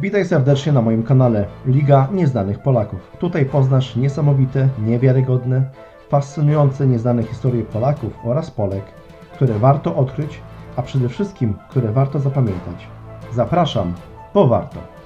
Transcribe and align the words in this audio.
Witaj 0.00 0.24
serdecznie 0.24 0.72
na 0.72 0.82
moim 0.82 1.02
kanale 1.02 1.46
Liga 1.66 2.08
Nieznanych 2.12 2.58
Polaków. 2.58 3.16
Tutaj 3.18 3.46
poznasz 3.46 3.96
niesamowite, 3.96 4.68
niewiarygodne, 4.78 5.62
fascynujące 6.08 6.86
nieznane 6.86 7.22
historie 7.22 7.62
Polaków 7.62 8.12
oraz 8.24 8.50
Polek, 8.50 8.84
które 9.32 9.58
warto 9.58 9.96
odkryć, 9.96 10.40
a 10.76 10.82
przede 10.82 11.08
wszystkim, 11.08 11.54
które 11.70 11.92
warto 11.92 12.18
zapamiętać. 12.18 12.86
Zapraszam, 13.32 13.94
bo 14.34 14.48
warto. 14.48 14.99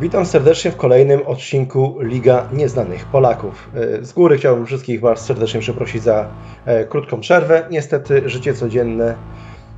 Witam 0.00 0.26
serdecznie 0.26 0.70
w 0.70 0.76
kolejnym 0.76 1.26
odcinku 1.26 1.96
Liga 2.00 2.48
Nieznanych 2.52 3.04
Polaków. 3.04 3.70
E, 3.74 4.04
z 4.04 4.12
góry 4.12 4.38
chciałbym 4.38 4.66
wszystkich 4.66 5.00
Was 5.00 5.24
serdecznie 5.24 5.60
przeprosić 5.60 6.02
za 6.02 6.28
e, 6.64 6.84
krótką 6.84 7.20
przerwę. 7.20 7.66
Niestety 7.70 8.28
życie 8.28 8.54
codzienne 8.54 9.14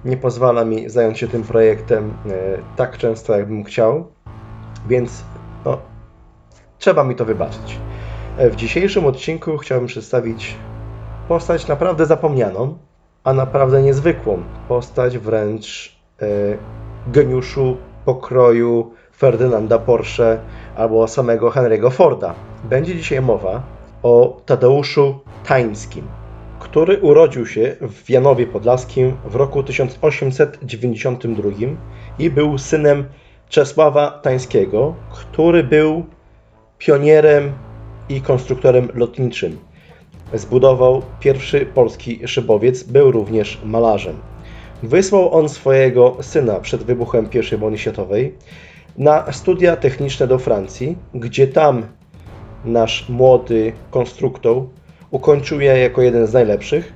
nie 0.04 0.16
pozwala 0.16 0.64
mi 0.64 0.91
zająć 0.91 1.18
się 1.18 1.28
tym 1.28 1.42
projektem 1.42 2.12
e, 2.27 2.32
tak 2.77 2.98
często, 2.98 3.38
jakbym 3.38 3.64
chciał, 3.64 4.06
więc 4.88 5.24
no, 5.64 5.78
trzeba 6.78 7.05
mi 7.05 7.14
to 7.14 7.24
wybaczyć. 7.24 7.78
W 8.38 8.56
dzisiejszym 8.56 9.06
odcinku 9.06 9.56
chciałbym 9.56 9.88
przedstawić 9.88 10.56
postać 11.28 11.69
naprawdę 11.69 12.06
zapomnianą, 12.06 12.78
a 13.24 13.32
naprawdę 13.32 13.82
niezwykłą. 13.82 14.42
Postać 14.69 15.19
wręcz 15.19 15.98
geniuszu 17.06 17.77
pokroju 18.05 18.92
Ferdynanda 19.18 19.78
Porsche 19.78 20.38
albo 20.77 21.08
samego 21.08 21.50
Henry'ego 21.50 21.90
Forda. 21.90 22.34
Będzie 22.64 22.96
dzisiaj 22.96 23.20
mowa 23.20 23.62
o 24.02 24.41
Tadeuszu 24.46 25.20
Tańskim, 25.47 26.08
który 26.58 26.98
urodził 27.00 27.46
się 27.46 27.77
w 27.80 28.11
Janowie 28.11 28.46
Podlaskim 28.46 29.16
w 29.24 29.34
roku 29.34 29.62
1892 29.62 31.50
i 32.19 32.30
był 32.30 32.58
synem 32.58 33.05
Czesława 33.48 34.11
Tańskiego, 34.11 34.94
który 35.11 35.64
był 35.64 36.06
pionierem 36.78 37.52
i 38.08 38.20
konstruktorem 38.20 38.89
lotniczym. 38.94 39.58
Zbudował 40.34 41.02
pierwszy 41.20 41.66
polski 41.66 42.28
szybowiec, 42.28 42.83
był 42.83 43.11
również 43.11 43.58
malarzem. 43.64 44.16
Wysłał 44.83 45.34
on 45.34 45.48
swojego 45.48 46.16
syna 46.20 46.61
przed 46.61 46.83
wybuchem 46.83 47.28
I 47.52 47.56
wojny 47.56 47.78
światowej 47.78 48.34
na 48.98 49.32
studia 49.32 49.77
techniczne 49.77 50.27
do 50.27 50.38
Francji, 50.38 50.98
gdzie 51.14 51.48
tam 51.48 51.86
nasz 52.64 53.08
młody 53.08 53.72
konstruktor 53.90 54.62
ukończył 55.10 55.60
je 55.60 55.78
jako 55.78 56.02
jeden 56.02 56.27
z 56.27 56.32
najlepszych, 56.32 56.92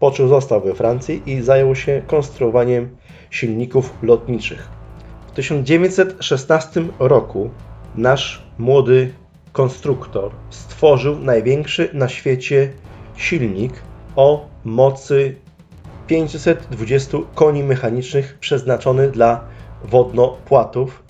po 0.00 0.10
czym 0.10 0.28
został 0.28 0.60
we 0.60 0.74
Francji 0.74 1.22
i 1.26 1.42
zajął 1.42 1.74
się 1.74 2.02
konstruowaniem 2.06 2.96
silników 3.30 3.94
lotniczych. 4.02 4.68
W 5.26 5.32
1916 5.32 6.84
roku 6.98 7.50
nasz 7.94 8.42
młody 8.58 9.12
konstruktor 9.52 10.30
stworzył 10.50 11.18
największy 11.18 11.88
na 11.92 12.08
świecie 12.08 12.72
silnik 13.16 13.72
o 14.16 14.46
mocy 14.64 15.34
520 16.06 17.18
koni 17.34 17.62
mechanicznych 17.62 18.38
przeznaczony 18.40 19.10
dla 19.10 19.44
wodnopłatów 19.84 21.05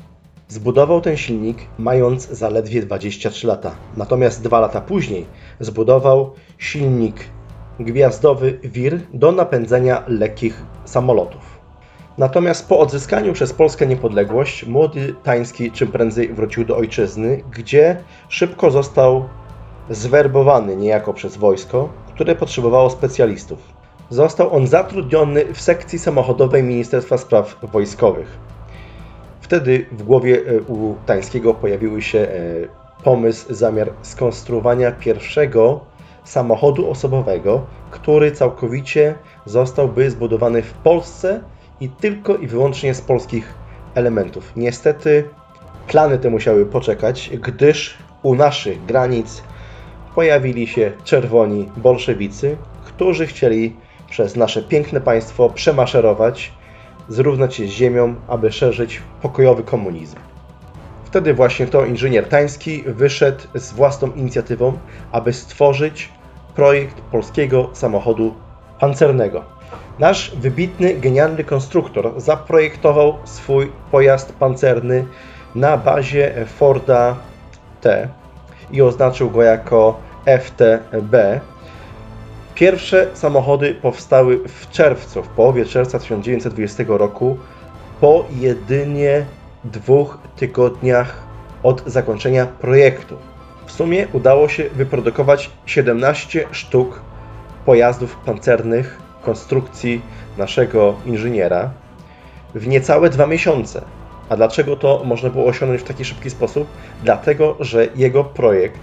Zbudował 0.49 1.01
ten 1.01 1.17
silnik 1.17 1.59
mając 1.79 2.29
zaledwie 2.29 2.83
23 2.83 3.47
lata. 3.47 3.75
Natomiast 3.97 4.43
dwa 4.43 4.61
lata 4.61 4.81
później 4.81 5.27
zbudował 5.61 6.35
silnik 6.59 7.15
gwiazdowy 7.81 8.59
WIR 8.63 9.01
do 9.15 9.33
napędzania 9.33 10.03
lekkich 10.09 10.63
samolotów. 10.85 11.61
Natomiast 12.19 12.69
po 12.69 12.79
odzyskaniu 12.79 13.33
przez 13.33 13.53
Polskę 13.53 13.87
niepodległość, 13.87 14.67
młody 14.67 15.15
Tański 15.23 15.73
czym 15.73 15.89
prędzej 15.89 16.35
wrócił 16.35 16.65
do 16.65 16.77
ojczyzny, 16.77 17.43
gdzie 17.51 17.97
szybko 18.29 18.71
został 18.71 19.29
zwerbowany 19.91 20.77
niejako 20.77 21.15
przez 21.15 21.37
wojsko, 21.37 21.89
które 22.15 22.35
potrzebowało 22.35 22.91
specjalistów. 22.91 23.59
Został 24.11 24.57
on 24.57 24.67
zatrudniony 24.67 25.55
w 25.55 25.61
sekcji 25.61 25.99
samochodowej 25.99 26.63
Ministerstwa 26.63 27.19
Spraw 27.19 27.57
Wojskowych. 27.73 28.56
Wtedy 29.47 29.87
w 29.93 30.03
głowie 30.03 30.41
e, 30.47 30.61
u 30.61 30.95
Tańskiego 31.07 31.55
pojawił 31.55 32.03
się 32.03 32.19
e, 32.19 32.33
pomysł, 33.05 33.55
zamiar 33.55 33.93
skonstruowania 34.03 34.93
pierwszego 34.93 35.81
samochodu 36.25 36.91
osobowego, 36.91 37.67
który 37.91 38.33
całkowicie 38.33 39.15
zostałby 39.45 40.11
zbudowany 40.11 40.63
w 40.63 40.73
Polsce 40.73 41.41
i 41.81 41.89
tylko 41.89 42.37
i 42.37 42.47
wyłącznie 42.47 42.95
z 42.95 43.01
polskich 43.01 43.55
elementów. 43.95 44.53
Niestety 44.57 45.25
plany 45.89 46.19
te 46.19 46.31
musiały 46.31 46.67
poczekać, 46.67 47.31
gdyż 47.43 47.99
u 48.23 48.35
naszych 48.35 48.85
granic 48.85 49.43
pojawili 50.15 50.67
się 50.67 50.93
czerwoni 51.05 51.69
bolszewicy, 51.77 52.57
którzy 52.85 53.27
chcieli 53.27 53.77
przez 54.11 54.37
nasze 54.37 54.63
piękne 54.63 55.01
państwo 55.01 55.51
przemaszerować 55.51 56.53
zrównać 57.09 57.55
się 57.55 57.67
z 57.67 57.71
ziemią, 57.71 58.15
aby 58.29 58.53
szerzyć 58.53 59.03
pokojowy 59.23 59.63
komunizm. 59.63 60.17
Wtedy 61.05 61.35
właśnie 61.35 61.67
to 61.67 61.85
inżynier 61.85 62.29
Tański 62.29 62.83
wyszedł 62.87 63.45
z 63.55 63.73
własną 63.73 64.13
inicjatywą, 64.13 64.79
aby 65.13 65.33
stworzyć 65.33 66.13
projekt 66.55 67.01
polskiego 67.01 67.71
samochodu 67.73 68.35
pancernego. 68.81 69.45
Nasz 69.99 70.37
wybitny, 70.37 70.95
genialny 70.95 71.45
konstruktor 71.45 72.21
zaprojektował 72.21 73.17
swój 73.25 73.73
pojazd 73.91 74.33
pancerny 74.33 75.07
na 75.55 75.77
bazie 75.77 76.47
Forda 76.47 77.17
T 77.81 78.09
i 78.71 78.83
oznaczył 78.83 79.31
go 79.31 79.43
jako 79.43 80.01
FTB, 80.41 81.41
Pierwsze 82.57 83.11
samochody 83.15 83.75
powstały 83.75 84.41
w 84.49 84.71
czerwcu, 84.71 85.23
w 85.23 85.29
połowie 85.29 85.65
czerwca 85.65 85.99
1920 85.99 86.85
roku, 86.89 87.39
po 88.01 88.25
jedynie 88.31 89.27
dwóch 89.65 90.19
tygodniach 90.37 91.23
od 91.63 91.83
zakończenia 91.87 92.47
projektu. 92.47 93.17
W 93.67 93.73
sumie 93.73 94.07
udało 94.13 94.49
się 94.49 94.65
wyprodukować 94.71 95.51
17 95.67 96.47
sztuk 96.51 97.01
pojazdów 97.67 98.17
pancernych 98.17 98.99
konstrukcji 99.23 100.03
naszego 100.39 100.95
inżyniera 101.07 101.71
w 102.55 102.67
niecałe 102.67 103.11
dwa 103.11 103.27
miesiące. 103.27 103.85
A 104.29 104.37
dlaczego 104.37 104.77
to 104.77 105.03
można 105.05 105.31
było 105.31 105.47
osiągnąć 105.47 105.83
w 105.83 105.85
taki 105.85 106.05
szybki 106.05 106.31
sposób? 106.31 106.69
Dlatego, 107.03 107.57
że 107.61 107.89
jego 107.97 108.25
projekt 108.25 108.81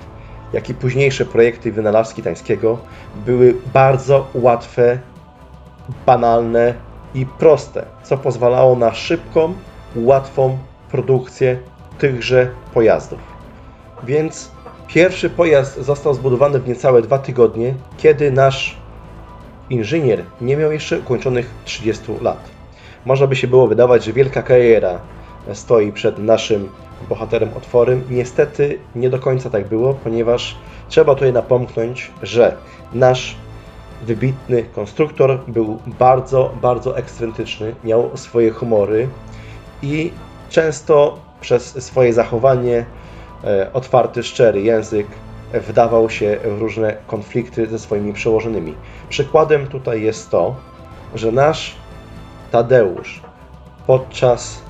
jak 0.53 0.69
i 0.69 0.73
późniejsze 0.73 1.25
projekty 1.25 1.71
wynalazki 1.71 2.23
Tańskiego 2.23 2.77
były 3.25 3.55
bardzo 3.73 4.27
łatwe, 4.33 4.99
banalne 6.05 6.73
i 7.15 7.25
proste, 7.25 7.85
co 8.03 8.17
pozwalało 8.17 8.75
na 8.75 8.93
szybką, 8.93 9.53
łatwą 9.95 10.57
produkcję 10.91 11.59
tychże 11.97 12.49
pojazdów. 12.73 13.19
Więc 14.03 14.51
pierwszy 14.87 15.29
pojazd 15.29 15.81
został 15.81 16.13
zbudowany 16.13 16.59
w 16.59 16.67
niecałe 16.67 17.01
dwa 17.01 17.19
tygodnie, 17.19 17.73
kiedy 17.97 18.31
nasz 18.31 18.77
inżynier 19.69 20.23
nie 20.41 20.57
miał 20.57 20.71
jeszcze 20.71 20.99
ukończonych 20.99 21.49
30 21.65 22.03
lat. 22.21 22.49
Można 23.05 23.27
by 23.27 23.35
się 23.35 23.47
było 23.47 23.67
wydawać, 23.67 24.03
że 24.03 24.13
wielka 24.13 24.41
kariera 24.41 24.99
stoi 25.53 25.91
przed 25.91 26.17
naszym 26.17 26.69
bohaterem 27.09 27.49
otworem. 27.57 28.03
Niestety 28.09 28.79
nie 28.95 29.09
do 29.09 29.19
końca 29.19 29.49
tak 29.49 29.67
było, 29.67 29.93
ponieważ 29.93 30.55
trzeba 30.89 31.13
tutaj 31.13 31.33
napomknąć, 31.33 32.11
że 32.21 32.57
nasz 32.93 33.35
wybitny 34.01 34.63
konstruktor 34.63 35.39
był 35.47 35.79
bardzo, 35.99 36.53
bardzo 36.61 36.97
ekscentryczny, 36.97 37.75
miał 37.83 38.17
swoje 38.17 38.51
humory 38.51 39.07
i 39.81 40.11
często 40.49 41.19
przez 41.41 41.83
swoje 41.83 42.13
zachowanie, 42.13 42.85
e, 43.43 43.73
otwarty, 43.73 44.23
szczery 44.23 44.61
język 44.61 45.07
wdawał 45.53 46.09
się 46.09 46.37
w 46.57 46.59
różne 46.59 46.97
konflikty 47.07 47.67
ze 47.67 47.79
swoimi 47.79 48.13
przełożonymi. 48.13 48.75
Przykładem 49.09 49.67
tutaj 49.67 50.01
jest 50.01 50.29
to, 50.29 50.55
że 51.15 51.31
nasz 51.31 51.75
Tadeusz 52.51 53.21
podczas 53.87 54.62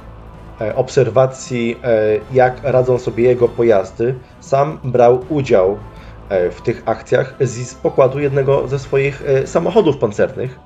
obserwacji, 0.75 1.80
e, 1.83 2.19
jak 2.33 2.60
radzą 2.63 2.98
sobie 2.98 3.24
jego 3.24 3.50
pojazdy, 3.50 4.15
sam 4.39 4.80
brał 4.83 5.25
udział 5.30 5.77
e, 6.30 6.51
w 6.51 6.62
tych 6.62 6.83
akcjach 6.86 7.36
z 7.39 7.75
pokładu 7.75 8.19
jednego 8.19 8.68
ze 8.68 8.80
swoich 8.80 9.24
samochodów 9.45 9.98
pancernych, 9.98 10.60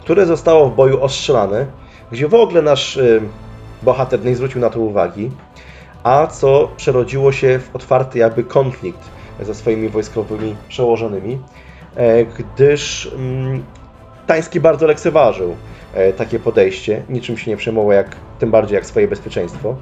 które 0.00 0.26
zostało 0.26 0.70
w 0.70 0.74
boju 0.74 1.02
ostrzelane, 1.02 1.66
gdzie 2.12 2.28
w 2.28 2.34
ogóle 2.34 2.62
nasz 2.62 2.98
bohater 3.82 4.24
nie 4.24 4.36
zwrócił 4.36 4.60
na 4.60 4.70
to 4.70 4.80
uwagi, 4.80 5.30
a 6.02 6.26
co 6.26 6.70
przerodziło 6.76 7.32
się 7.32 7.58
w 7.58 7.76
otwarty 7.76 8.18
jakby 8.18 8.44
konflikt 8.44 9.00
ze 9.40 9.54
swoimi 9.54 9.88
wojskowymi 9.88 10.56
przełożonymi, 10.68 11.38
gdyż 12.38 13.12
mm, 13.14 13.62
Tański 14.28 14.60
bardzo 14.60 14.86
lekceważył 14.86 15.56
e, 15.94 16.12
takie 16.12 16.38
podejście, 16.38 17.02
niczym 17.08 17.38
się 17.38 17.50
nie 17.50 17.56
przejmował, 17.56 17.92
jak, 17.92 18.16
tym 18.38 18.50
bardziej 18.50 18.74
jak 18.74 18.86
swoje 18.86 19.08
bezpieczeństwo. 19.08 19.76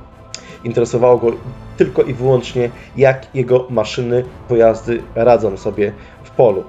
Interesowało 0.64 1.18
go 1.18 1.32
tylko 1.76 2.02
i 2.02 2.14
wyłącznie, 2.14 2.70
jak 2.96 3.34
jego 3.34 3.66
maszyny, 3.70 4.24
pojazdy 4.48 5.02
radzą 5.14 5.56
sobie 5.56 5.92
w 6.24 6.30
polu. 6.30 6.64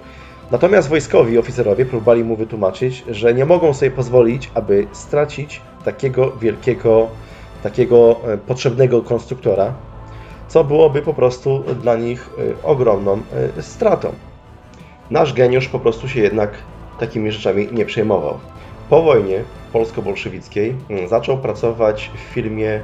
Natomiast 0.52 0.90
wojskowi 0.90 1.38
oficerowie 1.38 1.86
próbowali 1.86 2.24
mu 2.24 2.36
wytłumaczyć, 2.36 3.04
że 3.10 3.34
nie 3.34 3.46
mogą 3.46 3.74
sobie 3.74 3.92
pozwolić, 3.92 4.52
aby 4.54 4.88
stracić 4.92 5.62
takiego 5.86 6.32
wielkiego, 6.32 7.08
takiego 7.64 8.16
e, 8.28 8.38
potrzebnego 8.38 9.02
konstruktora, 9.02 9.74
co 10.48 10.64
byłoby 10.64 11.02
po 11.02 11.14
prostu 11.14 11.64
dla 11.82 11.96
nich 11.96 12.30
e, 12.38 12.64
ogromną 12.64 13.22
e, 13.58 13.62
stratą. 13.62 14.12
Nasz 15.12 15.34
geniusz 15.34 15.68
po 15.68 15.80
prostu 15.80 16.08
się 16.08 16.20
jednak 16.20 16.52
takimi 17.00 17.32
rzeczami 17.32 17.68
nie 17.72 17.86
przejmował. 17.86 18.38
Po 18.90 19.02
wojnie 19.02 19.44
polsko-bolszewickiej 19.74 20.76
mm, 20.90 21.08
zaczął 21.08 21.38
pracować 21.38 22.12
w 22.16 22.20
firmie, 22.20 22.82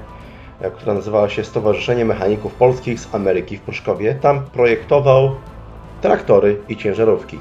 która 0.75 0.93
nazywała 0.93 1.29
się 1.29 1.43
Stowarzyszenie 1.43 2.05
Mechaników 2.05 2.53
Polskich 2.53 2.99
z 2.99 3.15
Ameryki 3.15 3.57
w 3.57 3.61
Pruszkowie. 3.61 4.15
Tam 4.15 4.45
projektował 4.45 5.35
traktory 6.01 6.57
i 6.69 6.77
ciężarówki. 6.77 7.39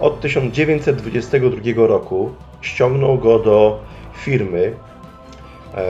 Od 0.00 0.20
1922 0.20 1.86
roku 1.86 2.32
ściągnął 2.60 3.18
go 3.18 3.38
do 3.38 3.80
firmy, 4.14 4.74
e, 5.74 5.84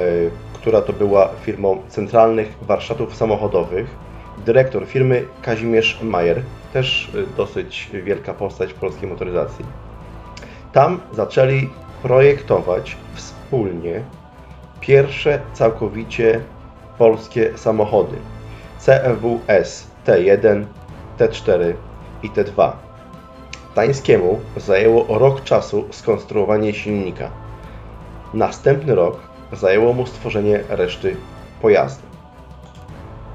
która 0.55 0.83
to 0.83 0.93
była 0.93 1.29
firmą 1.43 1.83
centralnych 1.89 2.55
warsztatów 2.63 3.17
samochodowych. 3.17 3.97
Dyrektor 4.47 4.87
firmy 4.87 5.25
Kazimierz 5.43 6.03
Majer, 6.03 6.43
też 6.73 7.13
e, 7.15 7.37
dosyć 7.37 7.91
wielka 8.05 8.35
postać 8.35 8.73
w 8.73 8.77
polskiej 8.77 9.09
motoryzacji. 9.09 9.65
Tam 10.73 11.01
zaczęli 11.13 11.69
projektować 12.03 12.97
wspólnie 13.15 14.03
pierwsze 14.81 15.41
całkowicie 15.53 16.41
polskie 16.99 17.59
samochody 17.59 18.17
CFWS 18.79 19.87
T1, 20.07 20.65
T4 21.19 21.73
i 22.23 22.31
T2. 22.31 22.73
Tańskiemu 23.75 24.41
zajęło 24.57 25.19
rok 25.19 25.45
czasu 25.45 25.85
skonstruowanie 25.91 26.75
silnika. 26.75 27.31
Następny 28.35 28.95
rok 28.95 29.21
zajęło 29.53 29.93
mu 29.93 30.07
stworzenie 30.07 30.61
reszty 30.69 31.17
pojazdu. 31.63 32.07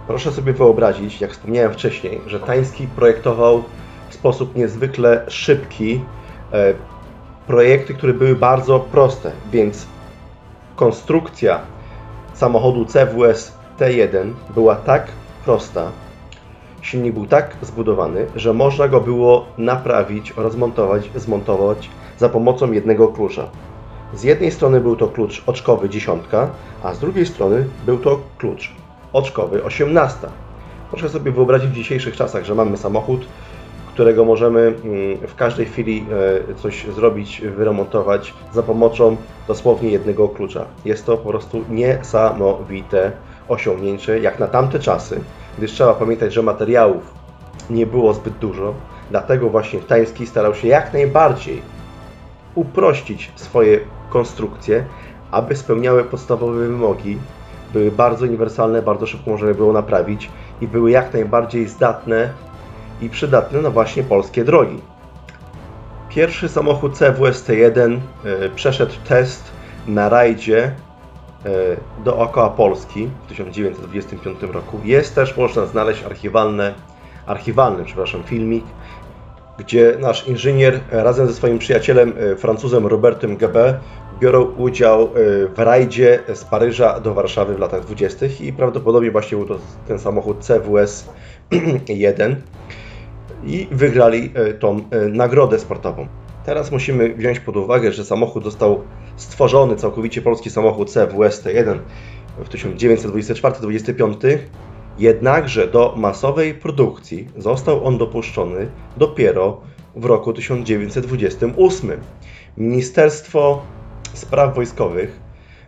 Proszę 0.08 0.32
sobie 0.32 0.54
wyobrazić, 0.54 1.22
jak 1.22 1.32
wspomniałem 1.32 1.74
wcześniej, 1.74 2.22
że 2.28 2.40
Tański 2.40 2.88
projektował 2.88 3.64
w 4.10 4.14
sposób 4.14 4.56
niezwykle 4.56 5.26
szybki 5.28 6.02
e, 6.54 6.74
projekty, 7.48 7.94
które 7.94 8.14
były 8.14 8.36
bardzo 8.36 8.80
proste, 8.80 9.32
więc 9.52 9.88
konstrukcja 10.76 11.60
samochodu 12.34 12.86
CWS 12.86 13.54
T1 13.80 14.34
była 14.54 14.76
tak 14.76 15.08
prosta, 15.46 15.92
silnik 16.82 17.14
był 17.14 17.26
tak 17.26 17.56
zbudowany, 17.62 18.26
że 18.36 18.54
można 18.54 18.88
go 18.88 19.02
było 19.02 19.46
naprawić, 19.58 20.34
rozmontować, 20.38 21.10
zmontować 21.16 21.90
za 22.18 22.30
pomocą 22.30 22.72
jednego 22.72 23.08
klucza. 23.08 23.48
Z 24.14 24.24
jednej 24.24 24.52
strony 24.52 24.82
był 24.82 24.96
to 24.96 25.08
klucz 25.08 25.44
oczkowy 25.46 25.90
dziesiątka, 25.90 26.50
a 26.84 26.94
z 26.94 27.00
drugiej 27.00 27.26
strony 27.26 27.66
był 27.86 27.98
to 27.98 28.20
klucz 28.38 28.72
oczkowy 29.14 29.64
osiemnasta. 29.64 30.30
Proszę 30.90 31.10
sobie 31.10 31.32
wyobrazić 31.32 31.70
w 31.70 31.76
dzisiejszych 31.76 32.16
czasach, 32.16 32.44
że 32.46 32.56
mamy 32.56 32.78
samochód, 32.78 33.26
którego 33.96 34.26
możemy 34.26 34.62
mm, 34.62 35.28
w 35.28 35.36
każdej 35.36 35.66
chwili 35.66 36.06
e, 36.50 36.54
coś 36.54 36.86
zrobić, 36.86 37.42
wyremontować 37.42 38.34
za 38.54 38.64
pomocą 38.64 39.18
dosłownie 39.48 39.90
jednego 39.90 40.30
klucza. 40.30 40.66
Jest 40.86 41.06
to 41.06 41.18
po 41.18 41.30
prostu 41.30 41.64
niesamowite 41.70 43.12
osiągnięcie 43.48 44.20
jak 44.20 44.40
na 44.40 44.48
tamte 44.48 44.80
czasy, 44.80 45.20
gdyż 45.58 45.72
trzeba 45.72 45.94
pamiętać, 45.94 46.34
że 46.34 46.42
materiałów 46.42 47.14
nie 47.70 47.86
było 47.86 48.14
zbyt 48.14 48.38
dużo, 48.38 48.74
dlatego 49.12 49.50
właśnie 49.50 49.80
Tański 49.80 50.28
starał 50.28 50.56
się 50.56 50.68
jak 50.68 50.94
najbardziej 50.94 51.62
uprościć 52.56 53.32
swoje 53.36 53.80
konstrukcje, 54.10 54.86
aby 55.32 55.56
spełniały 55.56 56.04
podstawowe 56.04 56.68
wymogi, 56.68 57.18
były 57.74 57.92
bardzo 57.92 58.26
uniwersalne, 58.26 58.82
bardzo 58.82 59.08
szybko 59.08 59.32
można 59.32 59.48
je 59.48 59.56
było 59.56 59.74
naprawić 59.74 60.30
i 60.62 60.68
były 60.68 60.92
jak 60.92 61.14
najbardziej 61.14 61.68
zdatne 61.68 62.34
i 63.02 63.10
przydatne 63.10 63.62
na 63.62 63.70
właśnie 63.70 64.04
polskie 64.04 64.44
drogi. 64.44 64.82
Pierwszy 66.10 66.50
samochód 66.50 66.98
CWS 66.98 67.44
T1 67.48 68.00
e, 68.26 68.50
przeszedł 68.50 68.94
test 69.08 69.52
na 69.88 70.10
rajdzie 70.10 70.76
E, 71.46 72.04
dookoła 72.04 72.50
Polski 72.50 73.10
w 73.26 73.30
1925 73.30 74.42
roku. 74.42 74.80
Jest 74.84 75.16
też, 75.16 75.38
można 75.38 75.66
znaleźć 75.66 76.04
archiwalne, 76.04 76.74
archiwalny 77.26 77.84
przepraszam, 77.86 78.24
filmik, 78.24 78.66
gdzie 79.58 79.98
nasz 80.00 80.28
inżynier 80.28 80.80
razem 80.92 81.28
ze 81.28 81.34
swoim 81.34 81.60
przyjacielem 81.60 82.14
e, 82.18 82.36
Francuzem 82.36 82.88
Robertem 82.88 83.38
Gabet 83.38 83.76
biorą 84.20 84.42
udział 84.42 85.04
e, 85.04 85.08
w 85.48 85.60
rajdzie 85.60 86.20
z 86.34 86.44
Paryża 86.44 87.00
do 87.00 87.14
Warszawy 87.14 87.56
w 87.56 87.60
latach 87.60 87.86
20. 87.86 88.26
i 88.40 88.54
prawdopodobnie 88.54 89.12
właśnie 89.12 89.38
był 89.38 89.48
to 89.48 89.60
ten 89.88 90.00
samochód 90.00 90.44
CWS 90.44 91.10
1 91.88 92.42
i 93.44 93.68
wygrali 93.72 94.34
tą 94.60 94.80
nagrodę 95.12 95.60
sportową. 95.60 96.08
Teraz 96.46 96.72
musimy 96.72 97.14
wziąć 97.14 97.40
pod 97.40 97.58
uwagę, 97.58 97.92
że 97.92 98.06
samochód 98.06 98.44
został 98.44 98.84
stworzony, 99.16 99.76
całkowicie 99.76 100.22
polski 100.22 100.50
samochód 100.50 100.90
CWS 100.90 101.44
T1 101.44 101.80
w 102.38 102.50
1924-25, 102.50 104.38
jednakże 105.00 105.68
do 105.68 105.94
masowej 105.98 106.54
produkcji 106.54 107.28
został 107.38 107.86
on 107.86 107.98
dopuszczony 107.98 108.68
dopiero 108.98 109.62
w 109.96 110.06
roku 110.06 110.34
1928. 110.34 111.92
Ministerstwo 112.58 113.62
Spraw 114.14 114.56
Wojskowych 114.56 115.20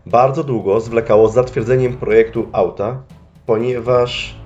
bardzo 0.05 0.43
długo 0.43 0.79
zwlekało 0.79 1.29
z 1.29 1.33
zatwierdzeniem 1.33 1.97
projektu 1.97 2.47
auta, 2.51 3.03
ponieważ 3.45 4.36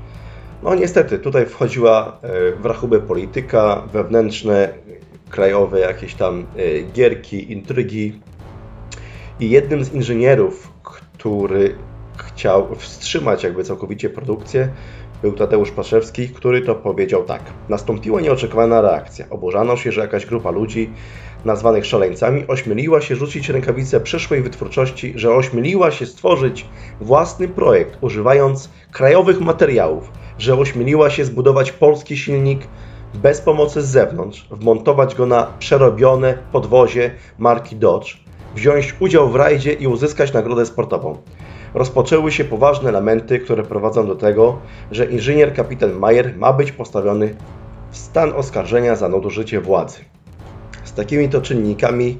no 0.63 0.75
niestety 0.75 1.19
tutaj 1.19 1.45
wchodziła 1.45 2.17
e, 2.21 2.51
w 2.51 2.65
rachubę 2.65 2.99
polityka, 2.99 3.83
wewnętrzne 3.93 4.73
krajowe 5.29 5.79
jakieś 5.79 6.15
tam 6.15 6.45
e, 6.57 6.81
gierki, 6.93 7.51
intrygi. 7.51 8.19
I 9.39 9.49
jednym 9.49 9.83
z 9.83 9.93
inżynierów, 9.93 10.73
który 10.83 11.75
chciał 12.17 12.75
wstrzymać 12.75 13.43
jakby 13.43 13.63
całkowicie 13.63 14.09
produkcję, 14.09 14.69
był 15.21 15.31
Tadeusz 15.31 15.71
Paszewski, 15.71 16.29
który 16.29 16.61
to 16.61 16.75
powiedział 16.75 17.23
tak. 17.23 17.41
Nastąpiła 17.69 18.21
nieoczekiwana 18.21 18.81
reakcja. 18.81 19.25
Oburzano 19.29 19.77
się, 19.77 19.91
że 19.91 20.01
jakaś 20.01 20.25
grupa 20.25 20.51
ludzi 20.51 20.89
nazwanych 21.45 21.85
szaleńcami 21.85 22.47
ośmieliła 22.47 23.01
się 23.01 23.15
rzucić 23.15 23.49
rękawice 23.49 23.99
przyszłej 23.99 24.41
wytwórczości, 24.41 25.13
że 25.15 25.35
ośmieliła 25.35 25.91
się 25.91 26.05
stworzyć 26.05 26.65
własny 27.01 27.47
projekt 27.47 27.97
używając 28.01 28.69
krajowych 28.91 29.41
materiałów, 29.41 30.11
że 30.41 30.57
ośmieliła 30.57 31.09
się 31.09 31.25
zbudować 31.25 31.71
polski 31.71 32.17
silnik 32.17 32.67
bez 33.13 33.41
pomocy 33.41 33.81
z 33.81 33.85
zewnątrz, 33.85 34.47
wmontować 34.51 35.15
go 35.15 35.25
na 35.25 35.47
przerobione 35.59 36.37
podwozie 36.51 37.11
marki 37.37 37.75
Dodge, 37.75 38.17
wziąć 38.55 38.95
udział 38.99 39.29
w 39.29 39.35
rajdzie 39.35 39.73
i 39.73 39.87
uzyskać 39.87 40.33
nagrodę 40.33 40.65
sportową. 40.65 41.17
Rozpoczęły 41.73 42.31
się 42.31 42.43
poważne 42.43 42.89
elementy, 42.89 43.39
które 43.39 43.63
prowadzą 43.63 44.07
do 44.07 44.15
tego, 44.15 44.57
że 44.91 45.05
inżynier 45.05 45.53
kapitan 45.53 45.93
Mayer 45.93 46.37
ma 46.37 46.53
być 46.53 46.71
postawiony 46.71 47.35
w 47.91 47.97
stan 47.97 48.33
oskarżenia 48.33 48.95
za 48.95 49.09
nadużycie 49.09 49.61
władzy. 49.61 49.99
Z 50.83 50.93
takimi 50.93 51.29
to 51.29 51.41
czynnikami 51.41 52.17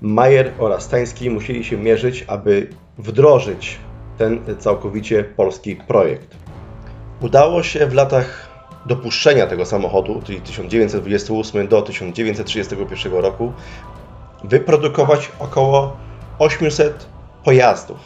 Mayer 0.00 0.52
oraz 0.58 0.82
Stański 0.82 1.30
musieli 1.30 1.64
się 1.64 1.76
mierzyć, 1.76 2.24
aby 2.26 2.68
wdrożyć 2.98 3.78
ten 4.18 4.40
całkowicie 4.58 5.24
polski 5.24 5.76
projekt. 5.76 6.47
Udało 7.20 7.62
się 7.62 7.86
w 7.86 7.94
latach 7.94 8.48
dopuszczenia 8.86 9.46
tego 9.46 9.66
samochodu, 9.66 10.22
czyli 10.24 10.40
1928 10.40 11.68
do 11.68 11.82
1931 11.82 13.12
roku, 13.12 13.52
wyprodukować 14.44 15.32
około 15.38 15.96
800 16.38 17.06
pojazdów, 17.44 17.98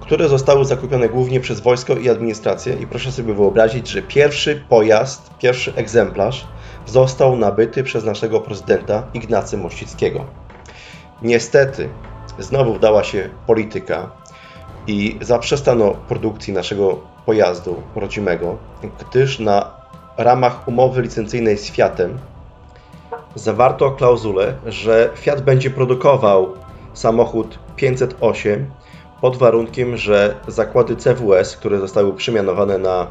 które 0.00 0.28
zostały 0.28 0.64
zakupione 0.64 1.08
głównie 1.08 1.40
przez 1.40 1.60
wojsko 1.60 1.94
i 1.94 2.08
administrację. 2.08 2.74
I 2.74 2.86
proszę 2.86 3.12
sobie 3.12 3.34
wyobrazić, 3.34 3.88
że 3.88 4.02
pierwszy 4.02 4.64
pojazd, 4.68 5.30
pierwszy 5.38 5.72
egzemplarz 5.76 6.46
został 6.86 7.36
nabyty 7.36 7.84
przez 7.84 8.04
naszego 8.04 8.40
prezydenta 8.40 9.06
Ignacy 9.14 9.56
Mościckiego. 9.56 10.24
Niestety, 11.22 11.88
znowu 12.38 12.74
wdała 12.74 13.04
się 13.04 13.30
polityka 13.46 14.10
i 14.86 15.18
zaprzestano 15.20 15.90
produkcji 16.08 16.52
naszego 16.52 16.98
pojazdu 17.26 17.82
rodzimego, 17.96 18.56
gdyż 19.00 19.38
na 19.38 19.70
ramach 20.16 20.68
umowy 20.68 21.02
licencyjnej 21.02 21.58
z 21.58 21.70
Fiatem 21.70 22.18
zawarto 23.34 23.90
klauzulę, 23.90 24.54
że 24.66 25.10
Fiat 25.14 25.40
będzie 25.40 25.70
produkował 25.70 26.54
samochód 26.92 27.58
508 27.76 28.70
pod 29.20 29.36
warunkiem, 29.36 29.96
że 29.96 30.34
zakłady 30.48 30.96
CWS, 30.96 31.56
które 31.56 31.78
zostały 31.78 32.12
przemianowane 32.12 32.78
na 32.78 33.06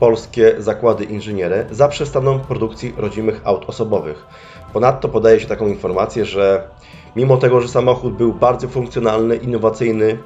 polskie 0.00 0.54
zakłady 0.58 1.04
inżyniery, 1.04 1.66
zaprzestaną 1.70 2.40
produkcji 2.40 2.94
rodzimych 2.96 3.40
aut 3.44 3.68
osobowych. 3.68 4.26
Ponadto 4.72 5.08
podaje 5.08 5.40
się 5.40 5.46
taką 5.46 5.66
informację, 5.66 6.24
że 6.24 6.68
mimo 7.16 7.36
tego, 7.36 7.60
że 7.60 7.68
samochód 7.68 8.16
był 8.16 8.34
bardzo 8.34 8.68
funkcjonalny, 8.68 9.36
innowacyjny 9.36 10.18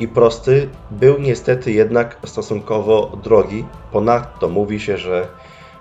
i 0.00 0.08
prosty, 0.08 0.68
był 0.90 1.18
niestety 1.18 1.72
jednak 1.72 2.18
stosunkowo 2.24 3.12
drogi. 3.22 3.64
Ponadto 3.92 4.48
mówi 4.48 4.80
się, 4.80 4.98
że 4.98 5.28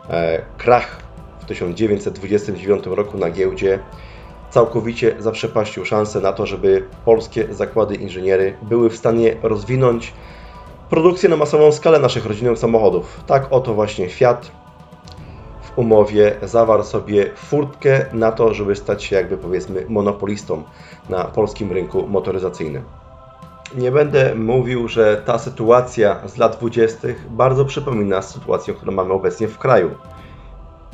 e, 0.09 0.41
krach 0.57 1.01
w 1.39 1.45
1929 1.45 2.85
roku 2.85 3.17
na 3.17 3.29
giełdzie 3.29 3.79
całkowicie 4.49 5.15
zaprzepaścił 5.19 5.85
szansę 5.85 6.21
na 6.21 6.33
to, 6.33 6.45
żeby 6.45 6.85
polskie 7.05 7.53
zakłady 7.53 7.95
inżyniery 7.95 8.57
były 8.61 8.89
w 8.89 8.97
stanie 8.97 9.35
rozwinąć 9.43 10.13
produkcję 10.89 11.29
na 11.29 11.37
masową 11.37 11.71
skalę 11.71 11.99
naszych 11.99 12.25
rodzinnych 12.25 12.59
samochodów. 12.59 13.23
Tak 13.27 13.47
oto 13.49 13.73
właśnie 13.73 14.09
Fiat 14.09 14.51
w 15.61 15.77
umowie 15.77 16.35
zawarł 16.43 16.83
sobie 16.83 17.31
furtkę 17.35 18.05
na 18.13 18.31
to, 18.31 18.53
żeby 18.53 18.75
stać 18.75 19.03
się 19.03 19.15
jakby 19.15 19.37
powiedzmy 19.37 19.85
monopolistą 19.89 20.63
na 21.09 21.23
polskim 21.23 21.71
rynku 21.71 22.07
motoryzacyjnym. 22.07 22.98
Nie 23.75 23.91
będę 23.91 24.35
mówił, 24.35 24.87
że 24.87 25.21
ta 25.25 25.39
sytuacja 25.39 26.27
z 26.27 26.37
lat 26.37 26.57
20. 26.57 27.07
bardzo 27.29 27.65
przypomina 27.65 28.21
sytuację, 28.21 28.73
którą 28.73 28.91
mamy 28.91 29.13
obecnie 29.13 29.47
w 29.47 29.57
kraju. 29.57 29.91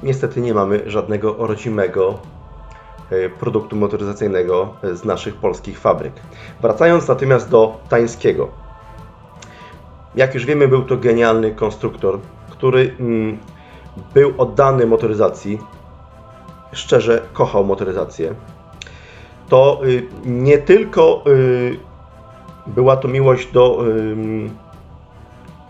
Niestety 0.03 0.41
nie 0.41 0.53
mamy 0.53 0.81
żadnego 0.85 1.35
rodzimego 1.47 2.19
e, 3.09 3.29
produktu 3.29 3.75
motoryzacyjnego 3.75 4.73
z 4.93 5.05
naszych 5.05 5.35
polskich 5.35 5.79
fabryk. 5.79 6.13
Wracając 6.61 7.07
natomiast 7.07 7.49
do 7.49 7.77
Tańskiego. 7.89 8.47
Jak 10.15 10.33
już 10.33 10.45
wiemy, 10.45 10.67
był 10.67 10.83
to 10.83 10.97
genialny 10.97 11.51
konstruktor, 11.51 12.19
który 12.49 12.95
mm, 12.99 13.37
był 14.13 14.33
oddany 14.37 14.85
motoryzacji, 14.85 15.59
szczerze 16.71 17.21
kochał 17.33 17.65
motoryzację. 17.65 18.35
To 19.49 19.81
y, 19.85 20.07
nie 20.25 20.57
tylko 20.57 21.23
y, 21.27 21.94
była 22.67 22.97
to 22.97 23.07
miłość 23.07 23.51
do 23.51 23.85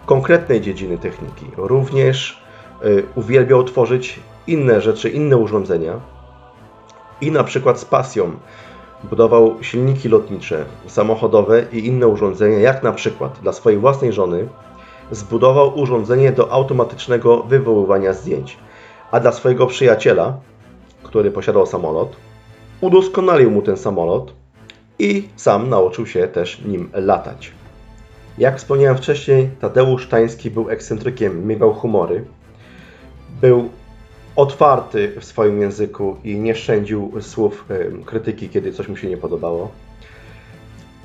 konkretnej 0.06 0.62
dziedziny 0.62 0.98
techniki, 0.98 1.46
również 1.58 2.42
y, 2.86 3.04
uwielbiał 3.16 3.64
tworzyć 3.64 4.20
inne 4.48 4.82
rzeczy, 4.82 5.10
inne 5.10 5.38
urządzenia 5.38 6.00
i 7.22 7.32
na 7.32 7.44
przykład 7.44 7.80
z 7.80 7.86
pasją 7.86 8.32
budował 9.04 9.56
silniki 9.62 10.10
lotnicze, 10.10 10.66
samochodowe 10.88 11.66
i 11.72 11.88
inne 11.88 12.08
urządzenia, 12.08 12.60
jak 12.60 12.84
na 12.84 12.92
przykład 12.92 13.40
dla 13.42 13.54
swojej 13.54 13.80
własnej 13.80 14.14
żony 14.14 14.48
zbudował 15.12 15.80
urządzenie 15.80 16.32
do 16.32 16.52
automatycznego 16.52 17.44
wywoływania 17.44 18.14
zdjęć, 18.14 18.58
a 19.12 19.20
dla 19.20 19.32
swojego 19.32 19.68
przyjaciela, 19.68 20.38
który 21.04 21.32
posiadał 21.32 21.66
samolot, 21.66 22.16
udoskonalił 22.82 23.52
mu 23.52 23.62
ten 23.62 23.78
samolot 23.78 24.34
i 25.00 25.30
sam 25.36 25.70
nauczył 25.70 26.08
się 26.08 26.28
też 26.28 26.62
nim 26.62 26.90
latać. 26.94 27.52
Jak 28.38 28.58
wspomniałem 28.58 28.98
wcześniej, 28.98 29.50
Tadeusz 29.62 30.08
Tański 30.08 30.52
był 30.52 30.70
ekscentrykiem, 30.70 31.48
miewał 31.48 31.74
humory, 31.74 32.26
był 33.42 33.70
otwarty 34.36 35.12
w 35.20 35.26
swoim 35.26 35.62
języku 35.62 36.16
i 36.24 36.40
nie 36.40 36.56
szczędził 36.56 37.12
słów 37.22 37.66
krytyki, 38.06 38.50
kiedy 38.50 38.72
coś 38.72 38.88
mu 38.88 38.98
się 38.98 39.10
nie 39.10 39.18
podobało. 39.18 39.72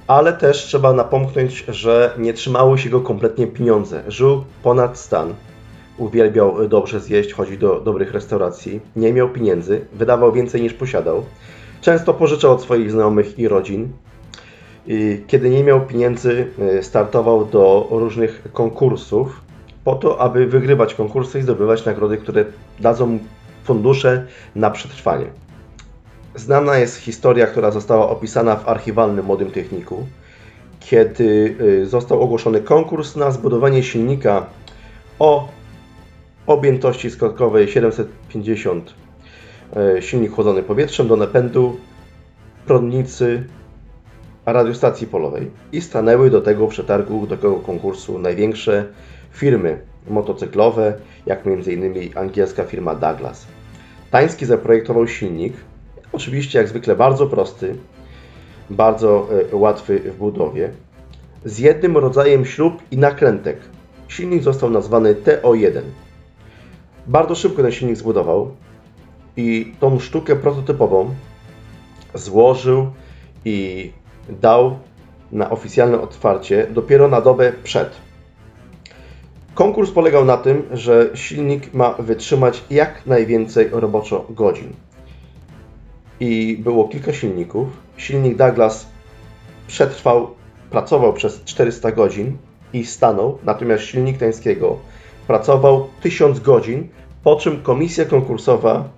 Ale 0.07 0.33
też 0.33 0.57
trzeba 0.65 0.93
napomknąć, 0.93 1.65
że 1.69 2.15
nie 2.19 2.33
trzymały 2.33 2.79
się 2.79 2.91
go 2.91 3.01
kompletnie 3.01 3.47
pieniądze. 3.47 4.03
Żył 4.09 4.45
ponad 4.63 4.99
stan. 4.99 5.35
Uwielbiał 5.99 6.69
dobrze 6.69 7.01
zjeść, 7.01 7.33
chodzić 7.33 7.59
do 7.59 7.81
dobrych 7.81 8.13
restauracji. 8.13 8.81
Nie 8.97 9.13
miał 9.13 9.29
pieniędzy, 9.29 9.81
wydawał 9.93 10.33
więcej 10.33 10.63
niż 10.63 10.75
posiadał. 10.75 11.25
Często 11.81 12.15
pożyczał 12.15 12.53
od 12.53 12.63
swoich 12.63 12.91
znajomych 12.91 13.39
i 13.39 13.49
rodzin. 13.49 13.89
Kiedy 15.27 15.51
nie 15.51 15.65
miał 15.65 15.87
pieniędzy, 15.87 16.47
e, 16.59 16.83
startował 16.83 17.45
do 17.45 17.89
różnych 17.91 18.43
konkursów, 18.53 19.41
po 19.85 19.95
to, 19.95 20.21
aby 20.21 20.47
wygrywać 20.47 20.95
konkursy 20.95 21.39
i 21.39 21.43
zdobywać 21.43 21.85
nagrody, 21.85 22.19
które 22.19 22.45
dadzą 22.81 23.19
fundusze 23.65 24.27
na 24.55 24.71
przetrwanie. 24.71 25.27
Znana 26.35 26.79
jest 26.79 26.97
historia, 26.97 27.47
która 27.47 27.71
została 27.71 28.09
opisana 28.09 28.57
w 28.57 28.69
archiwalnym 28.69 29.25
Młodym 29.25 29.51
Techniku, 29.51 30.07
kiedy 30.81 31.57
y, 31.61 31.87
został 31.87 32.21
ogłoszony 32.21 32.61
konkurs 32.61 33.17
na 33.17 33.31
zbudowanie 33.31 33.83
silnika 33.83 34.47
o 35.19 35.49
objętości 36.47 37.11
skokowej 37.11 37.69
750 37.69 38.91
y, 38.91 39.10
silnik 40.01 40.33
chłodzony 40.33 40.63
powietrzem 40.63 41.09
do 41.09 41.17
napędu 41.17 41.77
prądnicy 42.67 43.45
radiostacji 44.47 45.07
polowej 45.07 45.51
i 45.73 45.81
stanęły 45.81 46.31
do 46.31 46.41
tego 46.41 46.67
przetargu, 46.67 47.27
do 47.27 47.37
tego 47.37 47.57
konkursu 47.57 48.19
największe 48.19 48.85
firmy 49.33 49.81
motocyklowe, 50.09 50.95
jak 51.27 51.47
m.in. 51.47 52.11
angielska 52.15 52.65
firma 52.65 52.95
Douglas. 52.95 53.47
Tański 54.11 54.47
zaprojektował 54.47 55.09
silnik, 55.09 55.55
oczywiście 56.13 56.59
jak 56.59 56.69
zwykle 56.69 56.97
bardzo 56.97 57.27
prosty, 57.27 57.75
bardzo 58.71 59.29
e, 59.53 59.57
łatwy 59.57 59.99
w 59.99 60.17
budowie, 60.17 60.71
z 61.45 61.59
jednym 61.59 61.97
rodzajem 61.97 62.45
śrub 62.45 62.83
i 62.91 62.99
nakrętek. 62.99 63.59
Silnik 64.09 64.43
został 64.43 64.71
nazwany 64.71 65.15
TO1. 65.15 65.81
Bardzo 67.07 67.35
szybko 67.35 67.63
ten 67.63 67.73
silnik 67.73 67.97
zbudował 67.97 68.51
i 69.37 69.73
tą 69.81 69.99
sztukę 69.99 70.37
prototypową 70.37 71.15
złożył 72.15 72.91
i 73.45 73.91
dał 74.29 74.79
na 75.33 75.51
oficjalne 75.51 76.01
otwarcie 76.01 76.67
dopiero 76.71 77.09
na 77.09 77.21
dobę 77.21 77.53
przed. 77.65 77.91
Konkurs 79.55 79.91
polegał 79.91 80.25
na 80.25 80.37
tym, 80.37 80.63
że 80.73 81.11
silnik 81.15 81.75
ma 81.75 81.93
wytrzymać 81.93 82.65
jak 82.71 83.07
najwięcej 83.07 83.69
roboczo 83.73 84.27
godzin. 84.31 84.73
I 86.21 86.57
było 86.61 86.89
kilka 86.89 87.13
silników. 87.13 87.69
Silnik 87.97 88.37
Douglas 88.37 88.87
przetrwał, 89.67 90.31
pracował 90.71 91.13
przez 91.13 91.45
400 91.45 91.93
godzin 91.93 92.37
i 92.73 92.85
stanął, 92.85 93.39
natomiast 93.45 93.85
silnik 93.85 94.19
Tańskiego 94.19 94.79
pracował 95.27 95.89
1000 96.03 96.41
godzin, 96.41 96.89
po 97.25 97.37
czym 97.37 97.63
komisja 97.63 98.05
konkursowa, 98.05 98.89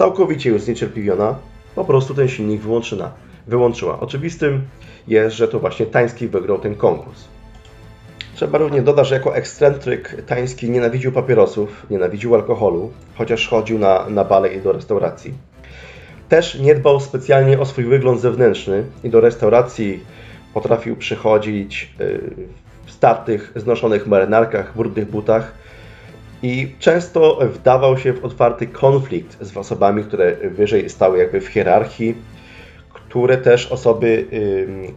całkowicie 0.00 0.50
już 0.50 0.62
zniecierpliwiona, 0.62 1.34
po 1.74 1.84
prostu 1.84 2.14
ten 2.14 2.28
silnik 2.28 2.60
wyłączyła. 2.60 3.12
wyłączyła. 3.46 4.00
Oczywistym 4.00 4.62
jest, 5.08 5.36
że 5.36 5.48
to 5.48 5.58
właśnie 5.58 5.86
Tański 5.86 6.28
wygrał 6.28 6.58
ten 6.58 6.74
konkurs. 6.74 7.24
Trzeba 8.34 8.58
również 8.58 8.84
dodać, 8.84 9.08
że 9.08 9.14
jako 9.14 9.36
ekscentryk 9.36 10.22
Tański 10.26 10.70
nienawidził 10.70 11.12
papierosów, 11.12 11.86
nienawidził 11.90 12.34
alkoholu, 12.34 12.90
chociaż 13.14 13.48
chodził 13.48 13.78
na, 13.78 14.08
na 14.08 14.24
bale 14.24 14.54
i 14.54 14.60
do 14.60 14.72
restauracji. 14.72 15.34
Też 16.28 16.54
nie 16.54 16.74
dbał 16.74 17.00
specjalnie 17.00 17.60
o 17.60 17.66
swój 17.66 17.84
wygląd 17.84 18.20
zewnętrzny 18.20 18.84
i 19.04 19.10
do 19.10 19.20
restauracji 19.20 20.04
potrafił 20.54 20.96
przychodzić 20.96 21.94
y, 22.00 22.30
w 22.86 22.90
startych, 22.90 23.52
znoszonych 23.56 24.06
marynarkach, 24.06 24.76
brudnych 24.76 25.10
butach 25.10 25.59
i 26.42 26.74
często 26.78 27.38
wdawał 27.52 27.98
się 27.98 28.12
w 28.12 28.24
otwarty 28.24 28.66
konflikt 28.66 29.36
z 29.40 29.56
osobami, 29.56 30.04
które 30.04 30.36
wyżej 30.36 30.90
stały 30.90 31.18
jakby 31.18 31.40
w 31.40 31.48
hierarchii, 31.48 32.14
które 32.92 33.38
też 33.38 33.72
osoby, 33.72 34.26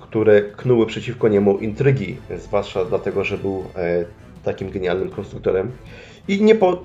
które 0.01 0.41
knuły 0.41 0.85
przeciwko 0.85 1.27
niemu 1.27 1.57
intrygi, 1.57 2.17
zwłaszcza 2.38 2.85
dlatego, 2.85 3.23
że 3.23 3.38
był 3.38 3.63
e, 3.75 4.05
takim 4.43 4.69
genialnym 4.69 5.09
konstruktorem 5.09 5.71
i 6.27 6.41
niepo, 6.41 6.83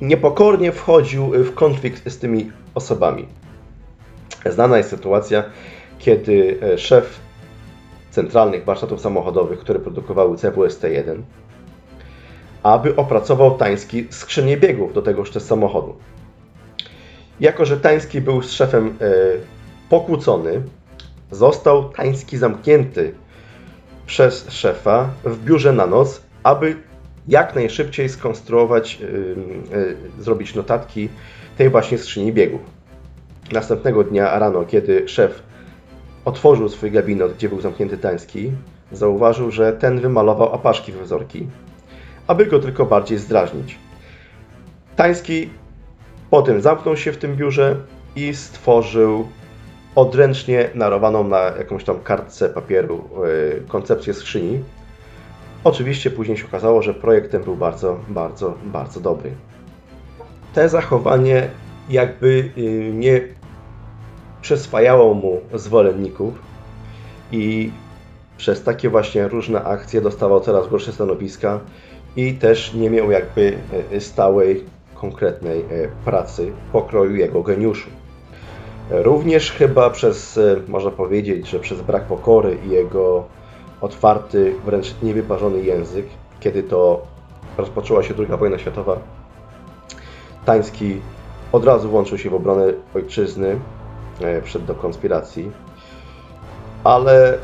niepokornie 0.00 0.72
wchodził 0.72 1.26
w 1.26 1.54
konflikt 1.54 2.10
z 2.10 2.18
tymi 2.18 2.50
osobami. 2.74 3.26
Znana 4.50 4.78
jest 4.78 4.90
sytuacja, 4.90 5.44
kiedy 5.98 6.58
e, 6.62 6.78
szef 6.78 7.20
centralnych 8.10 8.64
warsztatów 8.64 9.00
samochodowych, 9.00 9.58
które 9.58 9.78
produkowały 9.78 10.36
CWST-1, 10.36 11.22
aby 12.64 12.96
opracował 12.96 13.56
Tański 13.56 14.06
skrzynię 14.10 14.56
biegów 14.56 14.94
do 14.94 15.02
tegoż 15.02 15.30
też 15.30 15.42
samochodu. 15.42 15.94
Jako, 17.40 17.64
że 17.64 17.76
Tański 17.76 18.20
był 18.20 18.42
z 18.42 18.50
szefem 18.50 18.86
e, 19.00 19.12
pokłócony, 19.88 20.62
został 21.30 21.88
Tański 21.88 22.38
zamknięty 22.38 23.14
przez 24.06 24.50
szefa 24.50 25.10
w 25.24 25.44
biurze 25.44 25.72
na 25.72 25.86
noc, 25.86 26.22
aby 26.42 26.76
jak 27.28 27.54
najszybciej 27.54 28.08
skonstruować, 28.08 29.00
yy, 29.00 29.36
yy, 29.70 30.22
zrobić 30.22 30.54
notatki 30.54 31.08
tej 31.58 31.70
właśnie 31.70 31.98
skrzyni 31.98 32.32
biegów. 32.32 32.60
Następnego 33.52 34.04
dnia 34.04 34.38
rano, 34.38 34.64
kiedy 34.64 35.08
szef 35.08 35.42
otworzył 36.24 36.68
swój 36.68 36.90
gabinet, 36.90 37.34
gdzie 37.34 37.48
był 37.48 37.60
zamknięty 37.60 37.98
Tański, 37.98 38.52
zauważył, 38.92 39.50
że 39.50 39.72
ten 39.72 40.00
wymalował 40.00 40.54
apaszki 40.54 40.92
w 40.92 41.02
wzorki, 41.02 41.46
aby 42.26 42.46
go 42.46 42.58
tylko 42.58 42.86
bardziej 42.86 43.18
zdrażnić. 43.18 43.78
Tański 44.96 45.50
potem 46.30 46.60
zamknął 46.60 46.96
się 46.96 47.12
w 47.12 47.16
tym 47.16 47.36
biurze 47.36 47.76
i 48.16 48.34
stworzył 48.34 49.28
odręcznie 49.94 50.70
narowaną 50.74 51.28
na 51.28 51.38
jakąś 51.38 51.84
tam 51.84 52.00
kartce 52.00 52.48
papieru 52.48 53.08
yy, 53.22 53.62
koncepcję 53.68 54.14
skrzyni. 54.14 54.64
Oczywiście 55.64 56.10
później 56.10 56.36
się 56.36 56.46
okazało, 56.46 56.82
że 56.82 56.94
projekt 56.94 57.30
ten 57.30 57.42
był 57.42 57.56
bardzo, 57.56 57.98
bardzo, 58.08 58.54
bardzo 58.64 59.00
dobry. 59.00 59.30
Te 60.54 60.68
zachowanie 60.68 61.48
jakby 61.88 62.50
yy, 62.56 62.92
nie 62.92 63.20
przyswajało 64.42 65.14
mu 65.14 65.40
zwolenników 65.54 66.34
i 67.32 67.72
przez 68.36 68.62
takie 68.62 68.90
właśnie 68.90 69.28
różne 69.28 69.64
akcje 69.64 70.00
dostawał 70.00 70.40
coraz 70.40 70.68
gorsze 70.68 70.92
stanowiska 70.92 71.60
i 72.16 72.34
też 72.34 72.74
nie 72.74 72.90
miał 72.90 73.10
jakby 73.10 73.58
e, 73.92 74.00
stałej, 74.00 74.64
konkretnej 74.94 75.60
e, 75.60 75.64
pracy 76.04 76.52
pokroju 76.72 77.16
jego 77.16 77.42
geniuszu. 77.42 77.90
Również 78.90 79.52
chyba 79.52 79.90
przez, 79.90 80.38
e, 80.38 80.56
można 80.68 80.90
powiedzieć, 80.90 81.48
że 81.48 81.60
przez 81.60 81.80
brak 81.80 82.04
pokory 82.04 82.58
i 82.66 82.70
jego 82.70 83.24
otwarty, 83.80 84.54
wręcz 84.64 84.94
niewyparzony 85.02 85.60
język, 85.60 86.06
kiedy 86.40 86.62
to 86.62 87.06
rozpoczęła 87.58 88.02
się 88.02 88.14
II 88.18 88.38
wojna 88.38 88.58
światowa, 88.58 88.98
Tański 90.44 91.00
od 91.52 91.64
razu 91.64 91.88
włączył 91.88 92.18
się 92.18 92.30
w 92.30 92.34
obronę 92.34 92.72
ojczyzny, 92.94 93.58
przed 94.44 94.64
do 94.64 94.74
konspiracji, 94.74 95.50
ale 96.84 97.38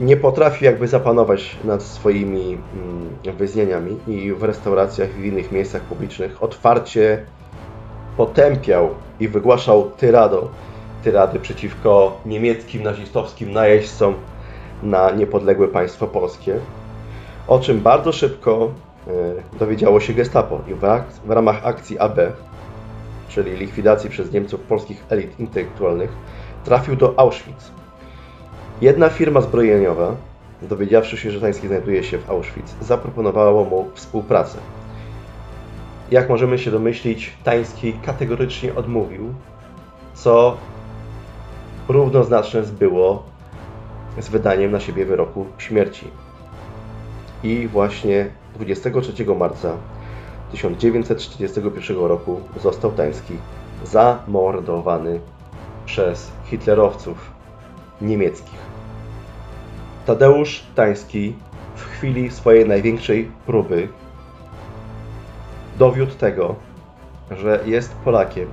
nie 0.00 0.16
potrafi 0.16 0.64
jakby 0.64 0.88
zapanować 0.88 1.56
nad 1.64 1.82
swoimi 1.82 2.58
mm, 3.24 3.36
wyznaniami 3.36 3.98
i 4.08 4.32
w 4.32 4.42
restauracjach 4.42 5.18
i 5.18 5.22
w 5.22 5.24
innych 5.24 5.52
miejscach 5.52 5.82
publicznych. 5.82 6.42
Otwarcie 6.42 7.24
potępiał 8.16 8.88
i 9.20 9.28
wygłaszał 9.28 9.90
tyrado, 9.90 10.48
tyrady 11.04 11.38
przeciwko 11.38 12.18
niemieckim 12.26 12.82
nazistowskim 12.82 13.52
najeźdźcom 13.52 14.14
na 14.82 15.10
niepodległe 15.10 15.68
państwo 15.68 16.06
polskie, 16.06 16.58
o 17.46 17.58
czym 17.58 17.80
bardzo 17.80 18.12
szybko 18.12 18.70
e, 19.06 19.10
dowiedziało 19.58 20.00
się 20.00 20.14
Gestapo 20.14 20.60
i 20.68 20.74
w 21.26 21.30
ramach 21.30 21.66
akcji 21.66 21.98
AB, 21.98 22.18
czyli 23.28 23.56
likwidacji 23.56 24.10
przez 24.10 24.32
Niemców 24.32 24.60
polskich 24.60 25.04
elit 25.10 25.40
intelektualnych, 25.40 26.12
trafił 26.64 26.96
do 26.96 27.14
Auschwitz 27.18 27.83
Jedna 28.80 29.08
firma 29.08 29.40
zbrojeniowa, 29.40 30.16
dowiedziawszy 30.62 31.16
się, 31.16 31.30
że 31.30 31.40
Tański 31.40 31.68
znajduje 31.68 32.04
się 32.04 32.18
w 32.18 32.30
Auschwitz, 32.30 32.74
zaproponowała 32.80 33.64
mu 33.64 33.90
współpracę. 33.94 34.58
Jak 36.10 36.28
możemy 36.28 36.58
się 36.58 36.70
domyślić, 36.70 37.32
Tański 37.44 37.92
kategorycznie 37.92 38.74
odmówił, 38.74 39.34
co 40.14 40.56
równoznaczne 41.88 42.62
było 42.62 43.22
z 44.18 44.28
wydaniem 44.28 44.72
na 44.72 44.80
siebie 44.80 45.04
wyroku 45.04 45.46
śmierci. 45.58 46.06
I 47.42 47.68
właśnie 47.68 48.30
23 48.54 49.24
marca 49.38 49.76
1941 50.50 51.96
roku 51.96 52.40
został 52.62 52.92
Tański 52.92 53.34
zamordowany 53.84 55.20
przez 55.86 56.30
hitlerowców 56.44 57.33
niemieckich. 58.00 58.58
Tadeusz 60.06 60.66
Tański 60.74 61.34
w 61.76 61.84
chwili 61.84 62.30
swojej 62.30 62.68
największej 62.68 63.30
próby 63.46 63.88
dowiódł 65.78 66.14
tego, 66.14 66.54
że 67.30 67.60
jest 67.66 67.94
Polakiem 67.94 68.48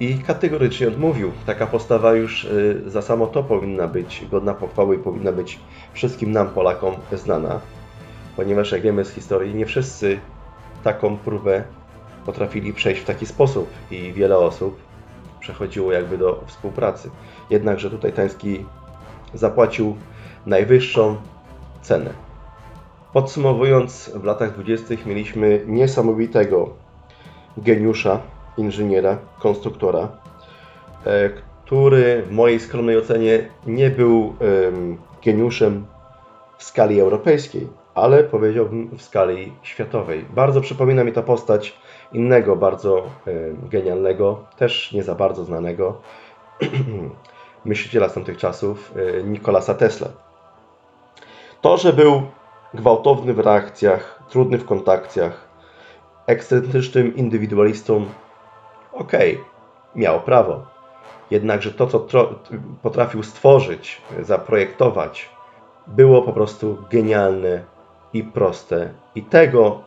i 0.00 0.18
kategorycznie 0.18 0.88
odmówił. 0.88 1.32
Taka 1.46 1.66
postawa 1.66 2.14
już 2.14 2.44
y, 2.44 2.82
za 2.86 3.02
samo 3.02 3.26
to 3.26 3.42
powinna 3.42 3.88
być 3.88 4.26
godna 4.30 4.54
pochwały 4.54 4.96
i 4.96 4.98
powinna 4.98 5.32
być 5.32 5.58
wszystkim 5.92 6.32
nam, 6.32 6.48
Polakom, 6.48 6.94
znana, 7.12 7.60
ponieważ 8.36 8.72
jak 8.72 8.82
wiemy 8.82 9.04
z 9.04 9.10
historii, 9.10 9.54
nie 9.54 9.66
wszyscy 9.66 10.18
taką 10.84 11.16
próbę 11.16 11.64
potrafili 12.26 12.72
przejść 12.72 13.00
w 13.02 13.04
taki 13.04 13.26
sposób 13.26 13.70
i 13.90 14.12
wiele 14.12 14.38
osób 14.38 14.91
przechodziło 15.42 15.92
jakby 15.92 16.18
do 16.18 16.44
współpracy. 16.46 17.10
Jednakże 17.50 17.90
tutaj 17.90 18.12
Tański 18.12 18.64
zapłacił 19.34 19.96
najwyższą 20.46 21.16
cenę. 21.82 22.10
Podsumowując, 23.12 24.10
w 24.14 24.24
latach 24.24 24.54
20. 24.54 24.94
mieliśmy 25.06 25.64
niesamowitego 25.66 26.70
geniusza, 27.56 28.20
inżyniera, 28.56 29.18
konstruktora, 29.38 30.08
e, 31.06 31.30
który 31.64 32.22
w 32.22 32.30
mojej 32.30 32.60
skromnej 32.60 32.98
ocenie 32.98 33.48
nie 33.66 33.90
był 33.90 34.34
geniuszem 35.24 35.86
w 36.58 36.64
skali 36.64 37.00
europejskiej, 37.00 37.68
ale 37.94 38.24
powiedziałbym 38.24 38.96
w 38.98 39.02
skali 39.02 39.52
światowej. 39.62 40.24
Bardzo 40.34 40.60
przypomina 40.60 41.04
mi 41.04 41.12
ta 41.12 41.22
postać 41.22 41.78
innego, 42.12 42.56
bardzo 42.56 43.02
genialnego, 43.70 44.44
też 44.56 44.92
nie 44.92 45.02
za 45.02 45.14
bardzo 45.14 45.44
znanego 45.44 46.00
myśliciela 47.64 48.08
z 48.08 48.14
tamtych 48.14 48.36
czasów, 48.36 48.92
e, 48.96 49.22
Nikolasa 49.22 49.74
Tesla. 49.74 50.08
To, 51.60 51.76
że 51.76 51.92
był 51.92 52.22
gwałtowny 52.74 53.34
w 53.34 53.38
reakcjach, 53.38 54.22
trudny 54.28 54.58
w 54.58 54.66
kontakcjach, 54.66 55.48
ekscentrycznym 56.26 57.16
indywidualistą, 57.16 58.06
okej, 58.92 59.34
okay, 59.34 59.44
miał 59.94 60.20
prawo. 60.20 60.66
Jednakże 61.30 61.70
to, 61.70 61.86
co 61.86 62.28
potrafił 62.82 63.22
stworzyć, 63.22 64.02
zaprojektować, 64.22 65.30
było 65.86 66.22
po 66.22 66.32
prostu 66.32 66.76
genialne 66.90 67.64
i 68.12 68.24
proste. 68.24 68.90
I 69.14 69.22
tego 69.22 69.80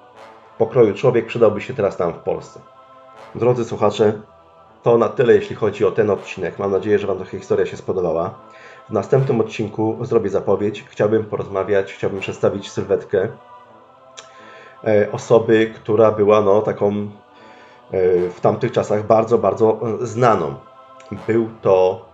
pokroju 0.57 0.93
człowiek 0.93 1.25
przydałby 1.25 1.61
się 1.61 1.73
teraz 1.73 1.99
nam 1.99 2.13
w 2.13 2.17
Polsce. 2.17 2.59
Drodzy 3.35 3.65
słuchacze, 3.65 4.13
to 4.83 4.97
na 4.97 5.09
tyle, 5.09 5.33
jeśli 5.33 5.55
chodzi 5.55 5.85
o 5.85 5.91
ten 5.91 6.09
odcinek. 6.09 6.59
Mam 6.59 6.71
nadzieję, 6.71 6.99
że 6.99 7.07
Wam 7.07 7.17
ta 7.19 7.25
historia 7.25 7.65
się 7.65 7.77
spodobała. 7.77 8.33
W 8.89 8.93
następnym 8.93 9.41
odcinku 9.41 9.97
zrobię 10.01 10.29
zapowiedź. 10.29 10.85
Chciałbym 10.89 11.25
porozmawiać, 11.25 11.93
chciałbym 11.93 12.19
przedstawić 12.19 12.71
sylwetkę 12.71 13.27
e, 14.83 15.11
osoby, 15.11 15.71
która 15.75 16.11
była 16.11 16.41
no, 16.41 16.61
taką 16.61 16.91
e, 16.91 17.07
w 18.29 18.39
tamtych 18.41 18.71
czasach 18.71 19.05
bardzo, 19.05 19.37
bardzo 19.37 19.79
znaną. 20.01 20.55
Był 21.27 21.49
to 21.61 22.05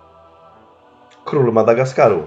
król 1.25 1.53
Madagaskaru. 1.53 2.23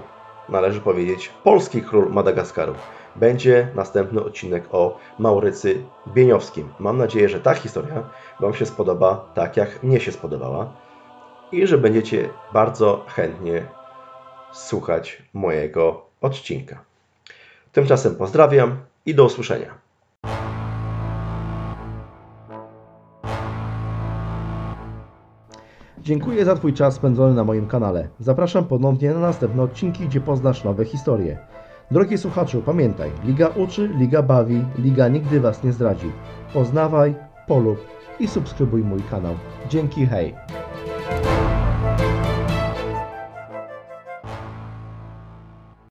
Należy 0.49 0.81
powiedzieć 0.81 1.31
polski 1.43 1.81
król 1.81 2.09
Madagaskaru 2.09 2.73
będzie 3.15 3.67
następny 3.75 4.23
odcinek 4.23 4.63
o 4.71 4.97
Maurycy 5.19 5.83
Bieniowskim. 6.07 6.69
Mam 6.79 6.97
nadzieję, 6.97 7.29
że 7.29 7.39
ta 7.39 7.53
historia 7.53 8.09
Wam 8.39 8.53
się 8.53 8.65
spodoba 8.65 9.31
tak, 9.33 9.57
jak 9.57 9.83
mnie 9.83 9.99
się 9.99 10.11
spodobała 10.11 10.73
i 11.51 11.67
że 11.67 11.77
będziecie 11.77 12.29
bardzo 12.53 13.05
chętnie 13.07 13.65
słuchać 14.51 15.23
mojego 15.33 16.05
odcinka. 16.21 16.83
Tymczasem 17.71 18.15
pozdrawiam 18.15 18.77
i 19.05 19.15
do 19.15 19.25
usłyszenia. 19.25 19.85
Dziękuję 25.97 26.45
za 26.45 26.55
Twój 26.55 26.73
czas 26.73 26.93
spędzony 26.93 27.33
na 27.33 27.43
moim 27.43 27.67
kanale. 27.67 28.09
Zapraszam 28.19 28.65
ponownie 28.65 29.13
na 29.13 29.19
następne 29.19 29.63
odcinki, 29.63 30.07
gdzie 30.07 30.21
poznasz 30.21 30.63
nowe 30.63 30.85
historie. 30.85 31.54
Drogi 31.91 32.17
słuchaczu, 32.17 32.61
pamiętaj, 32.61 33.11
Liga 33.25 33.47
uczy, 33.47 33.89
Liga 33.97 34.21
bawi, 34.21 34.65
Liga 34.77 35.07
nigdy 35.07 35.39
Was 35.39 35.63
nie 35.63 35.73
zdradzi. 35.73 36.11
Poznawaj, 36.53 37.15
polub 37.47 37.79
i 38.19 38.27
subskrybuj 38.27 38.83
mój 38.83 39.01
kanał. 39.01 39.35
Dzięki, 39.69 40.05
hej! 40.05 40.33